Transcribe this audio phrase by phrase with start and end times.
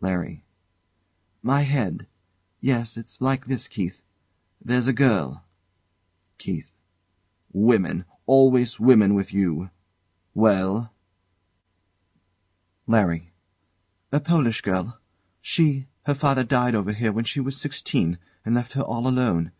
[0.00, 0.44] LARRY.
[1.42, 2.06] My head!
[2.60, 2.96] Yes!
[2.96, 4.00] It's like this, Keith
[4.64, 5.42] there's a girl
[6.38, 6.70] KEITH.
[7.52, 8.04] Women!
[8.24, 9.70] Always women, with you!
[10.32, 10.92] Well?
[12.86, 13.32] LARRY.
[14.12, 15.00] A Polish girl.
[15.40, 19.50] She her father died over here when she was sixteen, and left her all alone.